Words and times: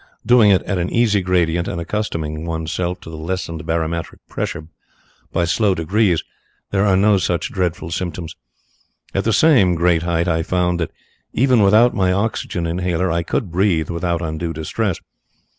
Doing 0.25 0.49
it 0.49 0.63
at 0.63 0.79
an 0.79 0.89
easy 0.89 1.21
gradient 1.21 1.67
and 1.67 1.79
accustoming 1.79 2.43
oneself 2.43 2.99
to 3.01 3.09
the 3.11 3.17
lessened 3.19 3.67
barometric 3.67 4.25
pressure 4.27 4.67
by 5.31 5.45
slow 5.45 5.75
degrees, 5.75 6.23
there 6.71 6.85
are 6.87 6.97
no 6.97 7.19
such 7.19 7.51
dreadful 7.51 7.91
symptoms. 7.91 8.35
At 9.13 9.25
the 9.25 9.31
same 9.31 9.75
great 9.75 10.01
height 10.01 10.27
I 10.27 10.41
found 10.41 10.79
that 10.79 10.89
even 11.33 11.61
without 11.61 11.93
my 11.93 12.11
oxygen 12.11 12.65
inhaler 12.65 13.11
I 13.11 13.21
could 13.21 13.51
breathe 13.51 13.91
without 13.91 14.23
undue 14.23 14.53
distress. 14.53 14.97